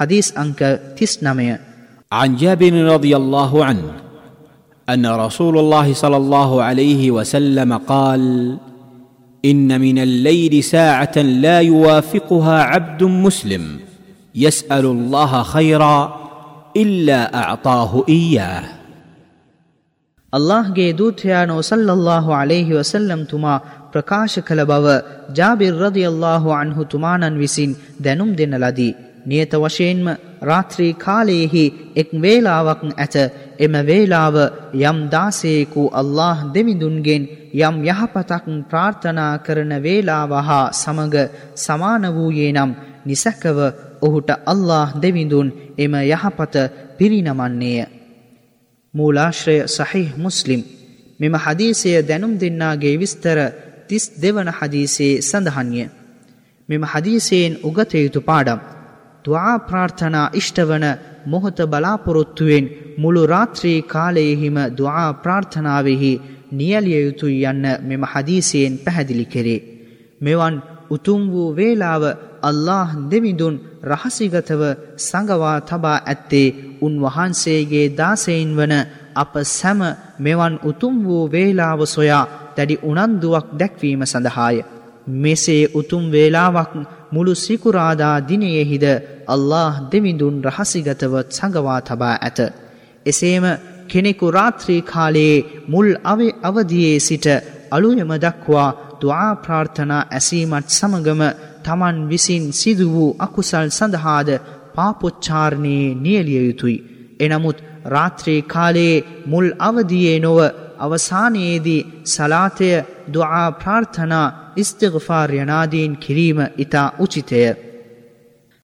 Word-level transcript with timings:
حديث 0.00 0.38
أنك 0.38 0.80
تسنمي. 0.96 1.56
عن 2.12 2.36
جابر 2.36 2.72
رضي 2.72 3.16
الله 3.16 3.64
عنه 3.64 3.82
أن 4.88 5.06
رسول 5.06 5.58
الله 5.58 5.94
صلى 5.94 6.16
الله 6.16 6.62
عليه 6.62 7.10
وسلم 7.10 7.76
قال 7.76 8.56
إن 9.44 9.80
من 9.80 9.98
الليل 9.98 10.64
ساعة 10.64 11.16
لا 11.16 11.60
يوافقها 11.60 12.62
عبد 12.62 13.02
مسلم 13.02 13.80
يسأل 14.34 14.86
الله 14.86 15.42
خيرا 15.42 16.20
إلا 16.76 17.36
أعطاه 17.36 18.04
إياه. 18.08 18.62
الله 20.34 20.72
جيدوتيانو 20.72 21.60
صلى 21.60 21.92
الله 21.92 22.34
عليه 22.34 22.74
وسلم 22.74 22.78
تما 22.78 22.80
ವಸಲ್ಲಂ 22.80 23.24
ತುಮಾ 23.24 23.54
ಪ್ರಕಾಶ 23.92 24.38
ಕಲಬವ 24.38 24.86
ಜಾಬಿರ್ 25.32 25.78
ರದಿಯಲ್ಲಾಹು 25.80 26.50
ಅನ್ಹು 26.50 26.84
ತುಮಾನನ್ವಿಸಿನ್ 26.84 27.74
ದೆನುಂ 28.04 28.38
ದಿನಲದಿ 28.38 29.09
නියත 29.26 29.52
වශයෙන්ම 29.54 30.06
රාත්‍රී 30.42 30.94
කාලයෙහි 30.96 31.64
එක් 31.94 32.08
වේලාවක් 32.14 32.82
ඇත 32.94 33.14
එම 33.58 33.74
වේලාව 33.82 34.36
යම් 34.82 34.98
දාසයෙකු 35.08 35.82
අල්له 35.92 36.36
දෙවිඳුන්ගෙන් 36.54 37.22
යම් 37.60 37.76
යහපතක් 37.84 38.44
ප්‍රාර්ථනා 38.70 39.34
කරන 39.38 39.72
වේලාව 39.78 40.32
හා 40.40 40.72
සමඟ 40.72 41.16
සමාන 41.56 42.04
වූයේ 42.08 42.52
නම් 42.52 42.72
නිසැකව 43.04 43.58
ඔහුට 44.00 44.30
අල්له 44.44 44.88
දෙවිඳුන් 44.96 45.48
එම 45.76 45.94
යහපත 46.06 46.54
පිරිනමන්නේය. 46.98 47.86
මූලාශ්‍රය 48.94 49.56
සහිහ 49.68 50.08
මුස්ලිම් 50.16 50.62
මෙම 51.20 51.34
හදීසය 51.36 51.90
දැනුම් 52.02 52.32
දෙන්නාගේ 52.34 52.96
විස්තර 52.96 53.38
තිස් 53.88 54.04
දෙවන 54.16 54.48
හදීසේ 54.50 55.20
සඳහන්ය. 55.20 55.84
මෙම 56.68 56.82
හදීසයෙන් 56.84 57.52
උගතයුතු 57.62 58.20
පාඩම්. 58.22 58.60
දවා 59.24 59.54
ප්‍රාර්ථනා 59.60 60.32
ඉෂ්ටවන 60.32 60.86
මොහොත 61.26 61.58
බලාපොරොත්තුවෙන් 61.64 62.70
මුළු 62.98 63.22
රාත්‍රී 63.26 63.78
කාලයෙහිම 63.84 64.58
දවා 64.78 65.08
ප්‍රාර්ථනාවෙහි 65.14 66.12
නියලිය 66.52 67.00
යුතුයි 67.00 67.44
යන්න 67.44 67.66
මෙම 67.82 68.02
හදීසයෙන් 68.04 68.74
පැහැදිලි 68.78 69.26
කෙරේ. 69.26 69.60
මෙවන් 70.20 70.54
උතුම් 70.90 71.22
වූ 71.30 71.48
වේලාව 71.56 72.04
අල්له 72.42 72.88
දෙවිඳුන් 73.10 73.56
රහසිගතව 73.84 74.62
සඟවා 74.98 75.58
තබා 75.62 75.98
ඇත්තේ 76.02 76.54
උන්වහන්සේගේ 76.80 77.86
දාසයින් 77.92 78.50
වන 78.56 78.74
අප 79.14 79.34
සැම 79.48 79.80
මෙවන් 80.18 80.54
උතුම් 80.62 80.94
වූ 81.04 81.24
වේලාව 81.28 81.80
සොයා 81.86 82.24
දැඩි 82.56 82.82
උනන්දුවක් 82.82 83.46
දැක්වීම 83.52 84.02
සඳහාය. 84.04 84.56
මෙසේ 85.06 85.70
උතුම් 85.74 86.04
වේලාවක් 86.10 86.72
මුළු 87.12 87.34
සිකුරාදා 87.34 88.16
දිනයෙහිද 88.20 88.86
අල්له 89.26 89.72
දෙවිඳුන් 89.92 90.36
රහසිගතව 90.44 91.14
සඟවා 91.28 91.80
තබා 91.80 92.16
ඇත. 92.18 92.38
එසේම 93.06 93.44
කෙනෙකු 93.88 94.26
රාත්‍රී 94.30 94.82
කාලයේ 94.82 95.44
මුල් 95.68 95.88
අවේ 96.04 96.36
අවදියේ 96.42 96.98
සිට 96.98 97.26
අලුයම 97.70 98.12
දක්වා 98.16 98.68
දවා 99.00 99.30
ප්‍රාර්ථනා 99.36 100.08
ඇසීමත් 100.08 100.68
සමගම 100.68 101.22
තමන් 101.64 101.96
විසින් 102.08 102.44
සිදු 102.52 102.86
වූ 102.92 103.16
අකුසල් 103.18 103.68
සඳහාද 103.68 104.28
පාපොච්චාරණයේ 104.74 105.94
නියලිය 105.94 106.42
යුතුයි. 106.46 106.78
එනමුත් 107.20 107.58
රාත්‍රී 107.84 108.40
කාලයේ 108.44 109.04
මුල් 109.26 109.48
අවදියේ 109.58 110.18
නොව 110.18 110.38
අවසානයේදී 110.80 111.86
සලාතය 112.06 112.70
දුආ 113.12 113.46
ප්‍රාර්ථනා 113.54 114.26
ඉස්තිගෆාර් 114.56 115.30
යනාදීන් 115.34 115.96
කිරීම 115.96 116.40
ඉතා 116.56 116.88
උචිතය. 116.98 117.42